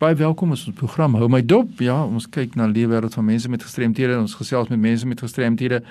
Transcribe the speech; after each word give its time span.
Baie 0.00 0.14
welkom 0.16 0.54
is 0.54 0.62
ons 0.64 0.76
program 0.78 1.12
Hou 1.20 1.26
my 1.28 1.42
dop. 1.44 1.74
Ja, 1.84 1.98
ons 2.00 2.24
kyk 2.32 2.54
na 2.56 2.70
die 2.72 2.86
wêreld 2.88 3.12
van 3.18 3.26
mense 3.28 3.50
met 3.52 3.60
gestremthede. 3.60 4.14
Ons 4.16 4.32
gesels 4.38 4.70
met 4.72 4.80
mense 4.80 5.04
met 5.04 5.20
gestremthede 5.20 5.82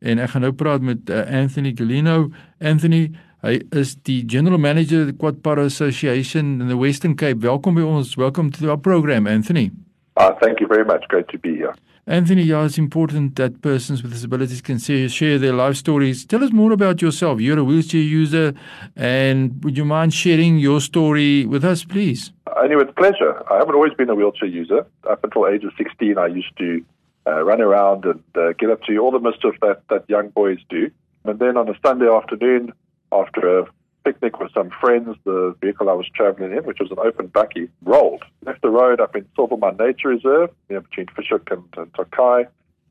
en 0.00 0.22
ek 0.24 0.30
gaan 0.32 0.46
nou 0.46 0.54
praat 0.56 0.80
met 0.80 1.10
uh, 1.12 1.18
Anthony 1.36 1.74
Galino. 1.76 2.30
Anthony, 2.64 3.02
hy 3.44 3.58
is 3.76 3.92
die 4.08 4.22
General 4.24 4.56
Manager 4.56 5.02
of 5.02 5.10
the 5.10 5.16
Quad 5.18 5.42
Para 5.44 5.66
Association 5.68 6.62
in 6.62 6.72
the 6.72 6.78
Western 6.80 7.12
Cape. 7.12 7.44
Welkom 7.44 7.76
by 7.76 7.84
ons. 7.84 8.14
Welcome 8.16 8.48
to 8.56 8.70
our 8.70 8.80
program, 8.80 9.28
Anthony. 9.28 9.68
Uh, 10.16 10.32
thank 10.40 10.64
you 10.64 10.66
very 10.66 10.88
much. 10.88 11.04
Great 11.12 11.28
to 11.28 11.36
be 11.36 11.52
here. 11.60 11.76
Anthony, 12.08 12.48
yeah, 12.48 12.64
it's 12.64 12.78
important 12.78 13.36
that 13.36 13.60
persons 13.60 14.02
with 14.02 14.12
disabilities 14.12 14.62
can 14.62 14.78
share 14.78 15.36
their 15.38 15.52
life 15.52 15.76
stories. 15.76 16.24
Tell 16.24 16.42
us 16.42 16.52
more 16.52 16.72
about 16.72 17.02
yourself. 17.02 17.38
You're 17.38 17.58
a 17.58 17.64
wheelchair 17.64 18.00
user, 18.00 18.54
and 18.96 19.62
would 19.62 19.76
you 19.76 19.84
mind 19.84 20.14
sharing 20.14 20.56
your 20.56 20.80
story 20.80 21.44
with 21.44 21.66
us, 21.66 21.84
please? 21.84 22.32
Only 22.58 22.76
with 22.76 22.94
pleasure. 22.96 23.42
I 23.50 23.58
haven't 23.58 23.74
always 23.74 23.94
been 23.94 24.10
a 24.10 24.14
wheelchair 24.14 24.48
user. 24.48 24.86
Up 25.08 25.22
until 25.22 25.46
age 25.46 25.64
of 25.64 25.72
16, 25.78 26.18
I 26.18 26.26
used 26.26 26.56
to 26.58 26.84
uh, 27.26 27.42
run 27.42 27.60
around 27.60 28.04
and 28.04 28.22
uh, 28.34 28.52
get 28.58 28.70
up 28.70 28.82
to 28.84 28.98
all 28.98 29.10
the 29.10 29.20
mischief 29.20 29.54
that, 29.62 29.82
that 29.90 30.04
young 30.08 30.30
boys 30.30 30.58
do. 30.68 30.90
And 31.24 31.38
then 31.38 31.56
on 31.56 31.68
a 31.68 31.74
Sunday 31.84 32.08
afternoon, 32.08 32.72
after 33.12 33.60
a 33.60 33.66
picnic 34.04 34.38
with 34.40 34.52
some 34.52 34.70
friends. 34.80 35.16
The 35.24 35.54
vehicle 35.60 35.90
I 35.90 35.92
was 35.92 36.06
traveling 36.14 36.52
in, 36.52 36.64
which 36.64 36.78
was 36.80 36.90
an 36.90 36.98
open 36.98 37.28
bakkie, 37.28 37.68
rolled. 37.82 38.24
Left 38.44 38.62
the 38.62 38.70
road 38.70 39.00
up 39.00 39.14
in 39.14 39.26
Silvermine 39.36 39.78
Nature 39.78 40.08
Reserve, 40.08 40.50
you 40.68 40.76
know, 40.76 40.80
between 40.80 41.06
Fish 41.14 41.28
Hoek 41.30 41.48
and, 41.50 41.64
and 41.76 41.92
Tokai, 41.94 42.44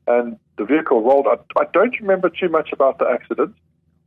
and 0.06 0.38
the 0.56 0.64
vehicle 0.64 1.02
rolled. 1.02 1.26
I, 1.26 1.36
I, 1.60 1.64
don't 1.72 1.98
remember 2.00 2.30
too 2.30 2.48
much 2.48 2.70
about 2.72 2.98
the 2.98 3.06
accident, 3.06 3.54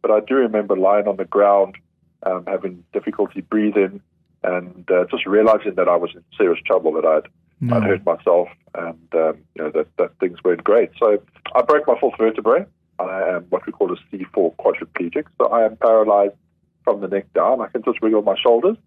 but 0.02 0.12
I 0.12 0.20
do 0.22 0.36
remember 0.36 0.76
lying 0.78 1.08
on 1.08 1.18
the 1.18 1.26
ground, 1.26 1.76
um, 2.24 2.46
having 2.48 2.84
difficulty 2.94 3.42
breathing, 3.42 4.02
and 4.44 4.90
uh, 4.92 5.06
just 5.12 5.26
realizing 5.26 5.76
that 5.76 5.88
I 5.88 5.96
was 5.96 6.12
in 6.16 6.24
serious 6.38 6.62
trouble, 6.66 6.94
that 6.94 7.06
I'd, 7.06 7.30
no. 7.60 7.78
I'd 7.78 7.84
hurt 7.84 8.06
myself, 8.06 8.50
and 8.76 9.08
um, 9.14 9.38
you 9.56 9.64
know 9.64 9.72
that, 9.72 9.88
that 9.98 10.18
things 10.20 10.38
weren't 10.44 10.64
great. 10.64 10.92
So 10.98 11.18
I 11.56 11.62
broke 11.62 11.88
my 11.88 12.00
fourth 12.00 12.18
vertebrae. 12.18 12.66
I 13.00 13.30
am 13.30 13.46
what 13.50 13.66
we 13.66 13.72
call 13.72 13.92
a 13.92 13.98
C4 14.16 14.56
quadriplegic, 14.58 15.26
so 15.38 15.48
I 15.48 15.66
am 15.66 15.76
paralyzed 15.78 16.36
from 16.84 17.02
the 17.02 17.08
neck 17.08 17.32
down. 17.34 17.62
I 17.62 17.68
can 17.68 17.84
just 17.84 18.02
wiggle 18.02 18.22
my 18.22 18.36
shoulders 18.42 18.78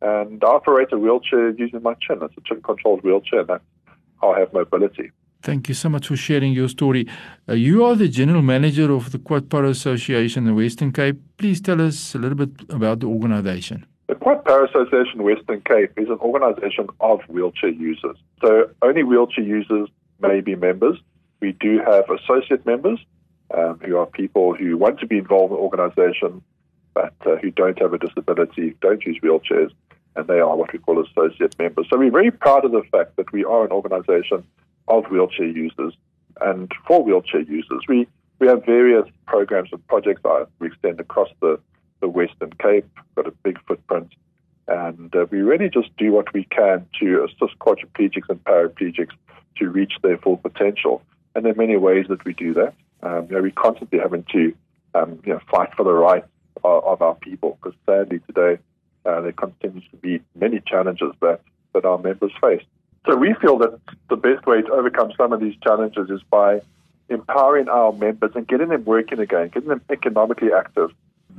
and 0.00 0.42
I 0.44 0.46
operate 0.46 0.92
a 0.92 0.98
wheelchair 0.98 1.50
using 1.50 1.82
my 1.82 1.94
chin. 1.94 2.18
It's 2.22 2.34
a 2.36 2.40
chin 2.42 2.62
controlled 2.62 3.02
wheelchair. 3.02 3.44
That's 3.44 3.64
how 4.20 4.32
I 4.32 4.40
have 4.40 4.52
mobility. 4.52 5.10
Thank 5.42 5.68
you 5.68 5.74
so 5.74 5.88
much 5.88 6.08
for 6.08 6.16
sharing 6.16 6.52
your 6.52 6.68
story. 6.68 7.06
Uh, 7.48 7.54
you 7.54 7.84
are 7.84 7.94
the 7.94 8.08
general 8.08 8.42
manager 8.42 8.92
of 8.92 9.12
the 9.12 9.18
Quad 9.18 9.48
Para 9.48 9.68
Association 9.68 10.46
in 10.48 10.56
Western 10.56 10.92
Cape. 10.92 11.20
Please 11.36 11.60
tell 11.60 11.80
us 11.80 12.14
a 12.14 12.18
little 12.18 12.36
bit 12.36 12.50
about 12.70 13.00
the 13.00 13.06
organization. 13.06 13.86
The 14.08 14.14
Quad 14.14 14.42
Para 14.42 14.66
Association 14.66 15.22
Western 15.22 15.60
Cape 15.60 15.92
is 15.98 16.08
an 16.08 16.18
organization 16.20 16.88
of 17.00 17.20
wheelchair 17.28 17.68
users. 17.68 18.16
So 18.40 18.70
only 18.80 19.02
wheelchair 19.02 19.44
users 19.44 19.90
may 20.18 20.40
be 20.40 20.54
members. 20.54 20.98
We 21.40 21.52
do 21.52 21.80
have 21.84 22.08
associate 22.08 22.64
members 22.64 22.98
um, 23.54 23.78
who 23.84 23.98
are 23.98 24.06
people 24.06 24.54
who 24.54 24.78
want 24.78 24.98
to 25.00 25.06
be 25.06 25.18
involved 25.18 25.52
in 25.52 25.58
the 25.58 25.62
organization 25.62 26.42
but 26.94 27.12
uh, 27.26 27.36
who 27.36 27.50
don't 27.50 27.78
have 27.78 27.92
a 27.92 27.98
disability, 27.98 28.74
don't 28.80 29.04
use 29.04 29.18
wheelchairs, 29.22 29.70
and 30.16 30.26
they 30.26 30.40
are 30.40 30.56
what 30.56 30.72
we 30.72 30.78
call 30.78 31.04
associate 31.04 31.56
members. 31.58 31.86
So 31.90 31.98
we're 31.98 32.10
very 32.10 32.30
proud 32.30 32.64
of 32.64 32.72
the 32.72 32.82
fact 32.90 33.16
that 33.16 33.30
we 33.30 33.44
are 33.44 33.64
an 33.64 33.70
organization 33.70 34.42
of 34.88 35.04
wheelchair 35.10 35.46
users 35.46 35.92
and 36.40 36.72
for 36.86 37.04
wheelchair 37.04 37.42
users. 37.42 37.82
We, 37.86 38.08
we 38.40 38.48
have 38.48 38.64
various 38.64 39.06
programs 39.26 39.68
and 39.70 39.86
projects 39.86 40.22
that 40.24 40.48
we 40.58 40.68
extend 40.68 40.98
across 40.98 41.28
the, 41.40 41.60
the 42.00 42.08
Western 42.08 42.52
Cape, 42.60 42.88
got 43.14 43.26
a 43.26 43.32
big 43.42 43.58
footprint, 43.66 44.12
and 44.68 45.14
uh, 45.16 45.26
we 45.30 45.40
really 45.40 45.70
just 45.70 45.96
do 45.96 46.12
what 46.12 46.32
we 46.32 46.44
can 46.44 46.86
to 47.00 47.24
assist 47.24 47.58
quadriplegics 47.58 48.28
and 48.28 48.42
paraplegics 48.44 49.12
to 49.56 49.68
reach 49.68 49.94
their 50.02 50.18
full 50.18 50.36
potential. 50.36 51.02
And 51.34 51.44
there 51.44 51.52
are 51.52 51.56
many 51.56 51.76
ways 51.76 52.06
that 52.08 52.24
we 52.24 52.34
do 52.34 52.54
that. 52.54 52.74
Um, 53.02 53.26
you 53.30 53.36
know, 53.36 53.42
we're 53.42 53.52
constantly 53.52 53.98
having 53.98 54.24
to 54.32 54.54
um, 54.94 55.20
you 55.24 55.32
know, 55.32 55.40
fight 55.50 55.70
for 55.76 55.84
the 55.84 55.92
rights 55.92 56.28
of, 56.64 56.84
of 56.84 57.02
our 57.02 57.14
people. 57.14 57.58
Because 57.62 57.78
sadly 57.86 58.20
today, 58.26 58.60
uh, 59.04 59.20
there 59.20 59.32
continues 59.32 59.84
to 59.90 59.96
be 59.96 60.20
many 60.34 60.60
challenges 60.60 61.12
that, 61.20 61.40
that 61.74 61.84
our 61.84 61.98
members 61.98 62.32
face. 62.40 62.62
So 63.06 63.16
we 63.16 63.34
feel 63.40 63.58
that 63.58 63.78
the 64.10 64.16
best 64.16 64.46
way 64.46 64.60
to 64.62 64.72
overcome 64.72 65.12
some 65.16 65.32
of 65.32 65.40
these 65.40 65.54
challenges 65.62 66.10
is 66.10 66.20
by 66.30 66.60
empowering 67.08 67.68
our 67.68 67.92
members 67.92 68.32
and 68.34 68.46
getting 68.46 68.68
them 68.68 68.84
working 68.84 69.18
again, 69.18 69.48
getting 69.48 69.70
them 69.70 69.80
economically 69.88 70.52
active. 70.52 70.90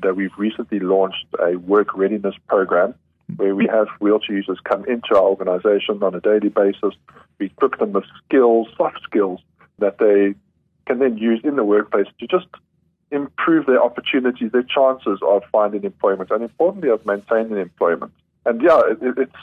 That 0.02 0.16
we've 0.16 0.38
recently 0.38 0.80
launched 0.80 1.26
a 1.40 1.58
work 1.58 1.96
readiness 1.96 2.36
program 2.48 2.96
where 3.36 3.56
we 3.56 3.68
have 3.68 3.88
wheelchair 4.00 4.36
users 4.36 4.60
come 4.64 4.86
into 4.86 5.16
our 5.16 5.24
organization 5.24 6.02
on 6.02 6.16
a 6.16 6.20
daily 6.20 6.50
basis. 6.50 6.96
We 7.38 7.48
equip 7.48 7.78
them 7.78 7.94
with 7.94 8.06
skills, 8.26 8.68
soft 8.76 9.02
skills 9.04 9.40
that 9.78 9.98
they 10.00 10.36
can 10.88 11.00
then 11.00 11.18
use 11.18 11.42
in 11.44 11.56
the 11.56 11.64
workplace 11.64 12.08
to 12.20 12.28
just 12.28 12.48
improve 13.12 13.66
their 13.66 13.82
opportunities, 13.82 14.52
their 14.52 14.64
chances 14.64 15.20
of 15.22 15.44
finding 15.52 15.84
employment, 15.84 16.32
and 16.32 16.44
importantly, 16.44 16.90
of 16.90 17.06
maintaining 17.06 17.58
employment. 17.58 18.12
And 18.46 18.62
yeah, 18.62 18.82
it, 18.90 19.18
it's 19.18 19.36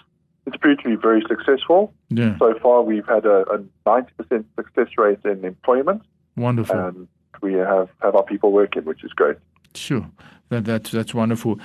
it's 0.47 0.57
proved 0.57 0.83
to 0.83 0.89
be 0.89 0.97
very 0.97 1.23
successful. 1.29 1.93
Yeah. 2.09 2.39
So 2.39 2.55
far, 2.61 2.83
we've 2.83 3.07
had 3.07 3.27
a, 3.27 3.43
a 3.51 3.59
90% 3.85 4.45
success 4.55 4.89
rate 4.97 5.19
in 5.25 5.45
employment. 5.45 6.03
Wonderful. 6.37 6.79
And 6.79 7.09
we 7.43 7.55
have, 7.55 7.89
have 8.01 8.15
our 8.15 8.23
people 8.23 8.53
working, 8.53 8.85
which 8.85 9.03
is 9.03 9.13
great. 9.13 9.37
Sure. 9.75 10.09
That, 10.49 10.65
that's, 10.65 10.91
that's 10.91 11.15
wonderful. 11.15 11.59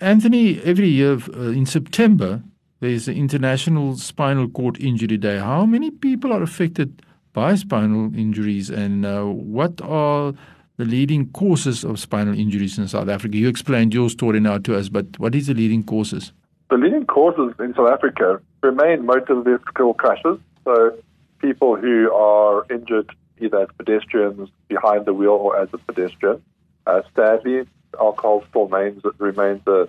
Anthony, 0.00 0.60
every 0.62 0.88
year 0.88 1.18
uh, 1.34 1.50
in 1.50 1.66
September, 1.66 2.42
there's 2.80 3.06
the 3.06 3.14
International 3.14 3.96
Spinal 3.96 4.48
Cord 4.48 4.80
Injury 4.80 5.18
Day. 5.18 5.38
How 5.38 5.66
many 5.66 5.90
people 5.90 6.32
are 6.32 6.42
affected 6.42 7.02
by 7.32 7.54
spinal 7.54 8.14
injuries, 8.18 8.70
and 8.70 9.06
uh, 9.06 9.24
what 9.24 9.80
are 9.82 10.34
the 10.80 10.86
leading 10.86 11.30
causes 11.32 11.84
of 11.84 12.00
spinal 12.00 12.36
injuries 12.38 12.78
in 12.78 12.88
South 12.88 13.10
Africa. 13.10 13.36
You 13.36 13.48
explained 13.48 13.92
your 13.92 14.08
story 14.08 14.40
now 14.40 14.56
to 14.56 14.78
us, 14.78 14.88
but 14.88 15.06
what 15.18 15.34
is 15.34 15.46
the 15.46 15.52
leading 15.52 15.84
causes? 15.84 16.32
The 16.70 16.78
leading 16.78 17.04
causes 17.04 17.52
in 17.58 17.74
South 17.74 17.90
Africa 17.90 18.40
remain 18.62 19.04
motor 19.04 19.42
vehicle 19.42 19.92
crashes. 19.92 20.38
So 20.64 20.96
people 21.38 21.76
who 21.76 22.10
are 22.10 22.64
injured 22.70 23.10
either 23.38 23.60
as 23.60 23.68
pedestrians 23.76 24.48
behind 24.68 25.04
the 25.04 25.12
wheel 25.12 25.32
or 25.32 25.60
as 25.60 25.68
a 25.74 25.78
pedestrian. 25.78 26.42
Uh, 26.86 27.02
sadly, 27.14 27.66
alcohol 27.98 28.44
still 28.48 28.66
remains, 28.66 29.02
remains 29.18 29.62
a, 29.66 29.88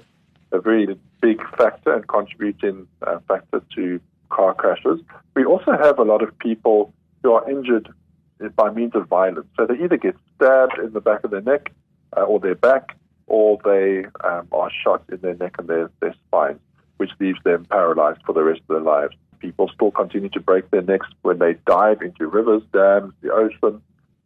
a 0.52 0.60
very 0.60 0.98
big 1.22 1.42
factor 1.58 1.94
and 1.94 2.08
contributing 2.08 2.88
uh, 3.06 3.20
factor 3.28 3.62
to 3.76 4.00
car 4.30 4.54
crashes. 4.54 5.00
We 5.36 5.46
also 5.46 5.72
have 5.72 6.00
a 6.00 6.04
lot 6.04 6.24
of 6.24 6.38
people 6.40 6.94
who 7.22 7.34
are 7.34 7.50
injured 7.50 7.90
by 8.56 8.72
means 8.72 8.96
of 8.96 9.08
violence. 9.08 9.48
So 9.56 9.66
they 9.66 9.76
either 9.84 9.98
get 9.98 10.16
stabbed 10.36 10.80
in 10.80 10.94
the 10.94 11.02
back 11.02 11.24
of 11.24 11.32
their 11.32 11.42
neck 11.42 11.72
uh, 12.18 12.22
or 12.22 12.40
their 12.40 12.56
back, 12.56 12.98
or 13.28 13.60
they 13.64 14.06
um, 14.24 14.48
are 14.52 14.72
shot 14.84 15.04
in 15.12 15.18
their 15.18 15.36
neck 15.36 15.56
and 15.60 15.68
their, 15.68 15.90
their 16.00 16.16
spine, 16.28 16.60
which 16.98 17.12
leaves 17.20 17.40
them 17.44 17.66
paralyzed 17.66 18.22
for 18.26 18.34
the 18.34 18.44
rest 18.44 18.62
of 18.62 18.68
their 18.68 18.82
lives. 18.82 19.16
People 19.40 19.70
still 19.74 19.92
continue 19.92 20.30
to 20.30 20.40
break 20.40 20.70
their 20.72 20.82
necks 20.82 21.08
when 21.22 21.40
they 21.40 21.56
dive 21.66 22.02
into 22.02 22.28
rivers, 22.28 22.64
dams, 22.74 23.14
the 23.22 23.32
ocean. 23.32 23.82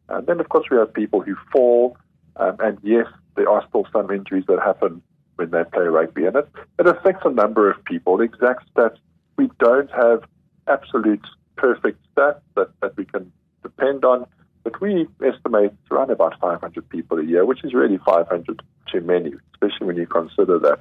And 0.09 0.27
then, 0.27 0.39
of 0.39 0.49
course, 0.49 0.67
we 0.69 0.77
have 0.77 0.93
people 0.93 1.21
who 1.21 1.35
fall. 1.51 1.97
Um, 2.37 2.57
and 2.59 2.77
yes, 2.83 3.07
there 3.35 3.49
are 3.49 3.65
still 3.69 3.87
some 3.91 4.11
injuries 4.11 4.45
that 4.47 4.59
happen 4.59 5.01
when 5.35 5.51
they 5.51 5.63
play 5.65 5.83
rugby. 5.83 6.25
And 6.25 6.35
it, 6.35 6.49
it 6.79 6.87
affects 6.87 7.23
a 7.25 7.29
number 7.29 7.69
of 7.69 7.83
people. 7.85 8.17
The 8.17 8.23
exact 8.23 8.73
stats, 8.73 8.97
we 9.37 9.49
don't 9.59 9.91
have 9.91 10.23
absolute 10.67 11.25
perfect 11.55 11.99
stats 12.15 12.41
that, 12.55 12.69
that 12.81 12.95
we 12.97 13.05
can 13.05 13.31
depend 13.63 14.05
on. 14.05 14.25
But 14.63 14.81
we 14.81 15.07
estimate 15.23 15.73
around 15.91 16.09
about 16.09 16.39
500 16.39 16.89
people 16.89 17.19
a 17.19 17.23
year, 17.23 17.45
which 17.45 17.63
is 17.63 17.73
really 17.73 17.99
500 17.99 18.61
too 18.91 19.01
many, 19.01 19.33
especially 19.53 19.87
when 19.87 19.95
you 19.95 20.07
consider 20.07 20.57
that 20.59 20.79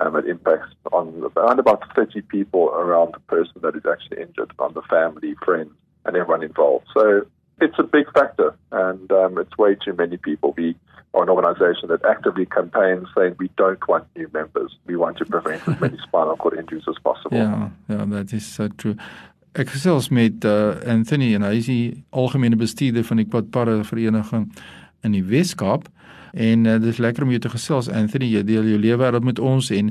um, 0.00 0.16
it 0.16 0.26
impacts 0.26 0.74
on 0.92 1.30
around 1.36 1.58
about 1.58 1.82
30 1.94 2.22
people 2.22 2.68
around 2.70 3.12
the 3.14 3.20
person 3.20 3.54
that 3.62 3.76
is 3.76 3.82
actually 3.90 4.22
injured, 4.22 4.52
on 4.58 4.74
the 4.74 4.82
family, 4.82 5.34
friends, 5.44 5.70
and 6.04 6.16
everyone 6.16 6.42
involved. 6.42 6.86
So 6.94 7.22
it's 7.60 7.78
a 7.78 7.82
big 7.82 8.10
factor, 8.12 8.56
and 8.72 9.10
um, 9.12 9.38
it's 9.38 9.56
way 9.58 9.76
too 9.76 9.92
many 9.92 10.16
people. 10.16 10.54
We 10.56 10.76
are 11.14 11.22
an 11.22 11.28
organization 11.28 11.88
that 11.88 12.04
actively 12.04 12.46
campaigns 12.46 13.08
saying 13.16 13.34
we 13.38 13.50
don't 13.56 13.86
want 13.88 14.04
new 14.16 14.28
members. 14.32 14.76
We 14.86 14.96
want 14.96 15.18
to 15.18 15.24
prevent 15.24 15.66
as 15.68 15.80
many 15.80 15.98
spinal 16.06 16.36
cord 16.36 16.58
injuries 16.58 16.84
as 16.88 16.96
possible. 17.02 17.36
Yeah, 17.36 17.70
yeah, 17.88 18.04
that 18.06 18.32
is 18.32 18.46
so 18.46 18.68
true. 18.68 18.96
Ek 19.58 19.66
gesels 19.66 20.12
met 20.14 20.44
uh, 20.46 20.78
Anthony 20.86 21.32
en 21.34 21.42
hy 21.42 21.56
is 21.58 21.66
die 21.66 22.04
algemene 22.14 22.54
bestuurder 22.58 23.02
van 23.08 23.18
die 23.18 23.26
Quadpara 23.26 23.80
vereniging 23.82 24.46
in 25.02 25.16
die 25.16 25.24
Weskaap. 25.26 25.88
En 26.30 26.66
uh, 26.70 26.76
dis 26.78 27.00
lekker 27.02 27.26
om 27.26 27.32
jou 27.34 27.40
te 27.42 27.50
gesels 27.50 27.90
Anthony, 27.90 28.28
jy 28.30 28.44
deel 28.46 28.68
jou 28.70 28.78
lewe 28.78 29.00
wêreld 29.02 29.26
met 29.26 29.42
ons 29.42 29.72
en 29.74 29.90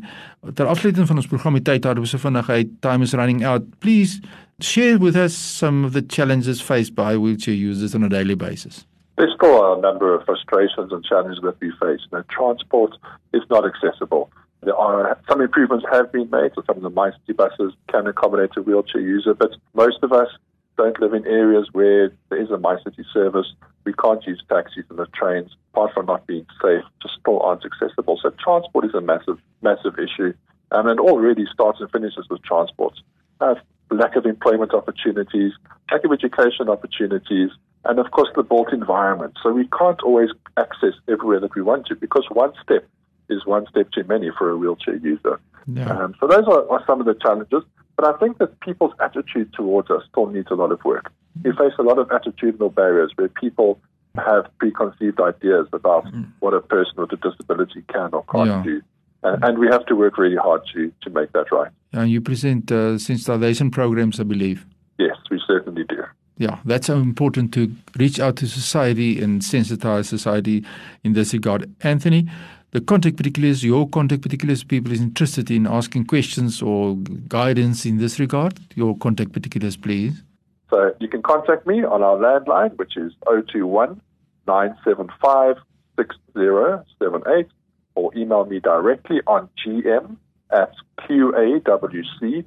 ter 0.55 0.71
afsluiting 0.71 1.09
van 1.09 1.19
ons 1.19 1.27
program 1.27 1.59
die 1.59 1.65
tyd 1.67 1.83
daar 1.83 1.99
so 2.07 2.21
vinnigheid 2.23 2.71
time 2.85 3.03
is 3.03 3.15
running 3.19 3.43
out. 3.43 3.67
Please 3.83 4.21
share 4.63 4.95
with 4.97 5.19
us 5.19 5.35
some 5.35 5.83
of 5.83 5.91
the 5.91 6.05
challenges 6.07 6.61
faced 6.63 6.95
by 6.95 7.17
wheelchair 7.17 7.55
users 7.55 7.95
on 7.95 8.07
a 8.07 8.09
daily 8.09 8.35
basis. 8.35 8.85
There's 9.19 9.33
still 9.35 9.73
a 9.73 9.81
number 9.81 10.15
of 10.15 10.23
frustrations 10.23 10.93
and 10.93 11.03
challenges 11.03 11.43
that 11.43 11.59
we 11.59 11.71
face. 11.71 11.99
You 12.09 12.19
know, 12.19 12.23
transport 12.29 12.95
is 13.33 13.43
not 13.49 13.65
accessible. 13.67 14.31
There 14.63 14.77
are 14.77 15.19
some 15.27 15.41
improvements 15.41 15.85
have 15.91 16.09
been 16.13 16.29
made, 16.29 16.53
so 16.55 16.63
some 16.65 16.77
of 16.77 16.83
the 16.83 16.89
MyCity 16.89 17.35
buses 17.35 17.73
can 17.89 18.07
accommodate 18.07 18.51
a 18.55 18.61
wheelchair 18.61 19.01
user, 19.01 19.33
but 19.33 19.51
most 19.73 19.97
of 20.03 20.13
us 20.13 20.29
don't 20.77 20.97
live 21.01 21.13
in 21.13 21.27
areas 21.27 21.67
where 21.73 22.13
there 22.29 22.41
is 22.41 22.49
a 22.49 22.55
MyCity 22.55 23.03
service. 23.11 23.47
We 23.83 23.91
can't 23.91 24.25
use 24.25 24.41
taxis 24.47 24.85
and 24.89 24.97
the 24.97 25.07
trains, 25.07 25.51
apart 25.73 25.93
from 25.93 26.05
not 26.05 26.25
being 26.25 26.45
safe, 26.61 26.85
just 27.01 27.15
still 27.19 27.41
aren't 27.41 27.65
accessible. 27.65 28.17
So 28.23 28.31
transport 28.41 28.85
is 28.85 28.93
a 28.93 29.01
massive, 29.01 29.39
massive 29.61 29.99
issue. 29.99 30.33
Um, 30.71 30.87
and 30.87 30.97
it 30.97 31.01
all 31.01 31.19
really 31.19 31.45
starts 31.51 31.81
and 31.81 31.91
finishes 31.91 32.25
with 32.29 32.41
transport. 32.43 32.93
Uh, 33.41 33.55
lack 33.91 34.15
of 34.15 34.25
employment 34.25 34.73
opportunities, 34.73 35.51
lack 35.91 36.05
of 36.05 36.13
education 36.13 36.69
opportunities, 36.69 37.49
and 37.85 37.99
of 37.99 38.11
course 38.11 38.29
the 38.35 38.43
built 38.43 38.73
environment. 38.73 39.33
So 39.41 39.51
we 39.51 39.67
can't 39.77 40.01
always 40.01 40.29
access 40.57 40.93
everywhere 41.07 41.39
that 41.39 41.55
we 41.55 41.61
want 41.61 41.87
to 41.87 41.95
because 41.95 42.25
one 42.29 42.53
step 42.63 42.87
is 43.29 43.45
one 43.45 43.65
step 43.69 43.91
too 43.91 44.03
many 44.05 44.29
for 44.37 44.49
a 44.49 44.57
wheelchair 44.57 44.97
user. 44.97 45.39
Yeah. 45.67 45.89
Um, 45.89 46.15
so 46.19 46.27
those 46.27 46.45
are, 46.47 46.69
are 46.69 46.83
some 46.87 46.99
of 46.99 47.05
the 47.05 47.13
challenges. 47.13 47.63
But 47.95 48.15
I 48.15 48.17
think 48.17 48.37
that 48.37 48.59
people's 48.61 48.93
attitude 49.01 49.53
towards 49.53 49.91
us 49.91 50.03
still 50.09 50.27
needs 50.27 50.47
a 50.51 50.55
lot 50.55 50.71
of 50.71 50.83
work. 50.85 51.11
We 51.43 51.51
face 51.51 51.73
a 51.77 51.83
lot 51.83 51.99
of 51.99 52.07
attitudinal 52.07 52.73
barriers 52.73 53.11
where 53.17 53.27
people 53.27 53.79
have 54.15 54.45
preconceived 54.57 55.19
ideas 55.19 55.67
about 55.73 56.05
mm. 56.05 56.31
what 56.39 56.53
a 56.53 56.61
person 56.61 56.93
with 56.95 57.11
a 57.11 57.17
disability 57.17 57.83
can 57.93 58.09
or 58.13 58.23
can't 58.31 58.47
yeah. 58.49 58.63
do. 58.63 58.81
And, 59.21 59.43
and, 59.43 59.59
we 59.59 59.67
have 59.67 59.85
to 59.87 59.95
work 59.95 60.17
really 60.17 60.37
hard 60.37 60.61
to, 60.73 60.93
to 61.01 61.09
make 61.09 61.33
that 61.33 61.51
right. 61.51 61.71
And 61.91 62.09
you 62.09 62.21
present 62.21 62.71
uh, 62.71 62.95
sensitization 62.95 63.69
programs, 63.69 64.17
I 64.17 64.23
believe. 64.23 64.65
Yes, 64.97 65.17
we 65.29 65.41
certainly 65.45 65.83
do. 65.83 66.01
Yeah, 66.39 66.59
that's 66.63 66.87
so 66.87 66.95
important 66.95 67.53
to 67.55 67.75
reach 67.97 68.17
out 68.17 68.37
to 68.37 68.47
society 68.47 69.21
and 69.21 69.41
sensitize 69.41 70.05
society 70.05 70.65
in 71.03 71.11
this 71.11 71.33
regard. 71.33 71.69
Anthony, 71.81 72.29
the 72.71 72.79
contact 72.79 73.17
particulars, 73.17 73.61
your 73.61 73.89
contact 73.89 74.21
particulars, 74.21 74.63
people 74.63 74.93
is 74.93 75.01
interested 75.01 75.51
in 75.51 75.67
asking 75.67 76.05
questions 76.05 76.61
or 76.61 76.95
guidance 77.27 77.85
in 77.85 77.97
this 77.97 78.21
regard, 78.21 78.57
your 78.75 78.97
contact 78.97 79.33
particulars, 79.33 79.75
please. 79.75 80.23
So 80.69 80.93
you 81.01 81.09
can 81.09 81.21
contact 81.21 81.67
me 81.67 81.83
on 81.83 82.01
our 82.03 82.15
landline, 82.15 82.77
which 82.77 82.95
is 82.95 83.11
021 83.27 83.99
975 84.47 85.57
6078, 85.97 87.47
or 87.95 88.15
email 88.15 88.45
me 88.45 88.61
directly 88.61 89.19
on 89.27 89.49
gm 89.65 90.15
at 90.51 90.71
qawc.org. 91.01 92.45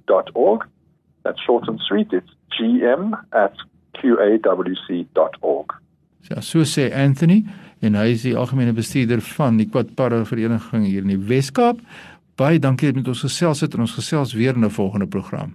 That's 1.24 1.40
short 1.42 1.68
and 1.68 1.78
sweet. 1.86 2.08
It's 2.10 2.30
gm 2.58 3.22
at 3.34 3.54
qawc.org. 4.02 5.78
Ja, 6.30 6.40
so 6.40 6.62
sê 6.66 6.90
Anthony 6.94 7.42
en 7.82 7.94
hy 7.98 8.12
is 8.14 8.22
die 8.26 8.36
algemene 8.38 8.74
bestuurder 8.76 9.20
van 9.34 9.56
die 9.58 9.68
Quadpara 9.70 10.24
vereniging 10.28 10.86
hier 10.86 11.02
in 11.02 11.10
die 11.14 11.18
Wes-Kaap. 11.30 11.80
Baie 12.38 12.58
dankie 12.62 12.86
dat 12.88 12.94
jy 12.94 13.00
met 13.02 13.10
ons 13.12 13.24
gesels 13.26 13.60
het 13.64 13.74
en 13.74 13.80
ons 13.86 13.96
gesels 13.98 14.34
weer 14.38 14.54
in 14.54 14.64
'n 14.64 14.70
volgende 14.70 15.06
program. 15.06 15.54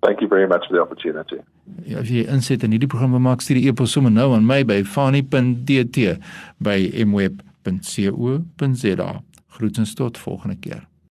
Thank 0.00 0.20
you 0.20 0.28
very 0.28 0.46
much 0.46 0.66
for 0.66 0.76
the 0.76 0.82
opportunity. 0.82 1.36
Ja, 1.84 1.98
as 1.98 2.08
jy 2.08 2.26
inset 2.28 2.62
in 2.62 2.70
hierdie 2.70 2.88
program 2.88 3.22
maak, 3.22 3.40
stuur 3.40 3.56
die 3.56 3.68
e-pos 3.68 3.92
sommer 3.92 4.12
nou 4.12 4.34
aan 4.34 4.46
my 4.46 4.64
by 4.64 4.84
fani.dt 4.84 6.18
by 6.58 7.04
mweb.co.za. 7.04 8.40
Groetens 9.48 9.94
tot 9.94 10.18
volgende 10.18 10.56
keer. 10.60 10.93